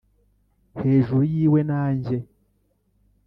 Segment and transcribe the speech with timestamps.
[0.81, 2.17] hejuru yiwe na njye.